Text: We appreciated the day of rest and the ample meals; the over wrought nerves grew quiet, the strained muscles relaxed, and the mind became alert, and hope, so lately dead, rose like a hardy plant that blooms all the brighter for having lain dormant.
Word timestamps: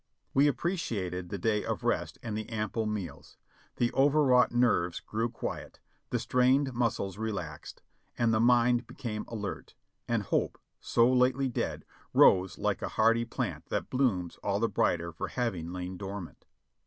We 0.33 0.47
appreciated 0.47 1.29
the 1.29 1.37
day 1.37 1.63
of 1.63 1.83
rest 1.83 2.17
and 2.23 2.35
the 2.35 2.49
ample 2.49 2.87
meals; 2.87 3.37
the 3.75 3.91
over 3.91 4.23
wrought 4.23 4.51
nerves 4.51 4.99
grew 4.99 5.29
quiet, 5.29 5.79
the 6.09 6.17
strained 6.17 6.73
muscles 6.73 7.19
relaxed, 7.19 7.83
and 8.17 8.33
the 8.33 8.39
mind 8.39 8.87
became 8.87 9.25
alert, 9.27 9.75
and 10.07 10.23
hope, 10.23 10.59
so 10.79 11.07
lately 11.07 11.49
dead, 11.49 11.85
rose 12.13 12.57
like 12.57 12.81
a 12.81 12.89
hardy 12.97 13.25
plant 13.25 13.67
that 13.67 13.91
blooms 13.91 14.37
all 14.37 14.59
the 14.59 14.67
brighter 14.67 15.11
for 15.11 15.27
having 15.27 15.71
lain 15.71 15.97
dormant. 15.97 16.45